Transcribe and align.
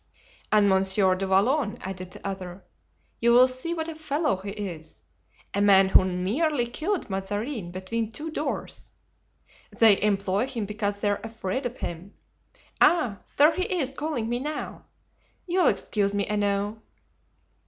"And 0.51 0.67
Monsieur 0.67 1.13
du 1.13 1.27
Vallon," 1.27 1.77
added 1.81 2.09
the 2.09 2.25
other. 2.27 2.65
"You 3.19 3.31
will 3.33 3.47
see 3.47 3.75
what 3.75 3.87
a 3.87 3.93
fellow 3.93 4.37
he 4.37 4.49
is; 4.49 5.03
a 5.53 5.61
man 5.61 5.89
who 5.89 6.03
nearly 6.03 6.65
killed 6.65 7.07
Mazarin 7.07 7.69
between 7.69 8.11
two 8.11 8.31
doors. 8.31 8.93
They 9.77 10.01
employ 10.01 10.47
him 10.47 10.65
because 10.65 11.01
they 11.01 11.11
are 11.11 11.21
afraid 11.23 11.67
of 11.67 11.77
him. 11.77 12.15
Ah, 12.81 13.19
there 13.37 13.53
he 13.53 13.61
is 13.77 13.93
calling 13.93 14.27
me 14.27 14.39
now. 14.39 14.85
You'll 15.45 15.67
excuse 15.67 16.15
me, 16.15 16.27
I 16.27 16.35
know." 16.35 16.81